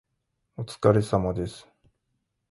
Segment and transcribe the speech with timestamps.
[0.57, 1.67] お疲れ様です